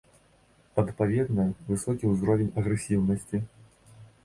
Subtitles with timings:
[0.83, 3.45] Адпаведна, высокі і ўзровень агрэсіўнасці.